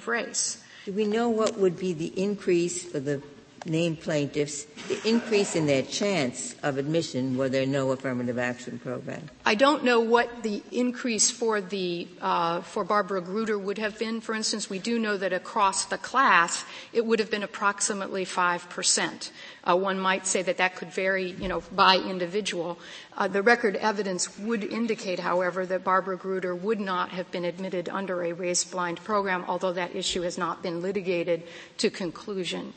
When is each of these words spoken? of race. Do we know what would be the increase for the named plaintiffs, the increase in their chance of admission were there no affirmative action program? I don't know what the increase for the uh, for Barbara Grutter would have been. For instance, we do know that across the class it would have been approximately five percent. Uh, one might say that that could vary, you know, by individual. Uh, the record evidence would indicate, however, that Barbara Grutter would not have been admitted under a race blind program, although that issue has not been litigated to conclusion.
of 0.00 0.08
race. 0.08 0.62
Do 0.86 0.92
we 0.92 1.04
know 1.04 1.28
what 1.28 1.58
would 1.58 1.78
be 1.78 1.92
the 1.92 2.18
increase 2.18 2.82
for 2.82 3.00
the 3.00 3.20
named 3.66 4.00
plaintiffs, 4.00 4.64
the 4.88 5.08
increase 5.08 5.54
in 5.54 5.66
their 5.66 5.82
chance 5.82 6.54
of 6.62 6.78
admission 6.78 7.36
were 7.36 7.48
there 7.48 7.66
no 7.66 7.90
affirmative 7.90 8.38
action 8.38 8.78
program? 8.78 9.28
I 9.44 9.54
don't 9.54 9.84
know 9.84 10.00
what 10.00 10.42
the 10.42 10.62
increase 10.72 11.30
for 11.30 11.60
the 11.60 12.08
uh, 12.20 12.62
for 12.62 12.84
Barbara 12.84 13.22
Grutter 13.22 13.60
would 13.60 13.78
have 13.78 13.98
been. 13.98 14.20
For 14.20 14.34
instance, 14.34 14.70
we 14.70 14.78
do 14.78 14.98
know 14.98 15.16
that 15.16 15.32
across 15.32 15.84
the 15.84 15.98
class 15.98 16.64
it 16.92 17.04
would 17.04 17.18
have 17.18 17.30
been 17.30 17.42
approximately 17.42 18.24
five 18.24 18.68
percent. 18.70 19.32
Uh, 19.62 19.76
one 19.76 20.00
might 20.00 20.26
say 20.26 20.40
that 20.40 20.56
that 20.56 20.74
could 20.74 20.90
vary, 20.90 21.32
you 21.32 21.46
know, 21.46 21.62
by 21.72 21.96
individual. 21.96 22.78
Uh, 23.16 23.28
the 23.28 23.42
record 23.42 23.76
evidence 23.76 24.38
would 24.38 24.64
indicate, 24.64 25.18
however, 25.18 25.66
that 25.66 25.84
Barbara 25.84 26.16
Grutter 26.16 26.58
would 26.58 26.80
not 26.80 27.10
have 27.10 27.30
been 27.30 27.44
admitted 27.44 27.88
under 27.90 28.22
a 28.22 28.32
race 28.32 28.64
blind 28.64 29.04
program, 29.04 29.44
although 29.46 29.74
that 29.74 29.94
issue 29.94 30.22
has 30.22 30.38
not 30.38 30.62
been 30.62 30.80
litigated 30.80 31.42
to 31.76 31.90
conclusion. 31.90 32.72